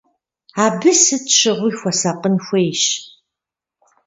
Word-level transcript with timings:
Абы 0.63 0.91
сыт 1.01 1.25
щыгъуи 1.37 1.71
хуэсакъын 1.79 2.35
хуейщ. 2.45 2.83